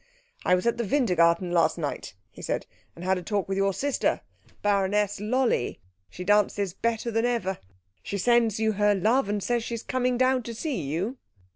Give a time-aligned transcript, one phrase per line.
[0.43, 2.65] "I was at the Wintergarten last night," he said,
[2.95, 4.21] "and had a talk with your sister,
[4.63, 5.79] Baroness Lolli.
[6.09, 7.59] She dances better than ever.
[8.01, 11.19] She sends you her love, and says she is coming down to see you."